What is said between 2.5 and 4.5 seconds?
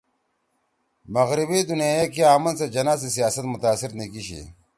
سیت جناح سی سیاست متاثر نِی کیِشی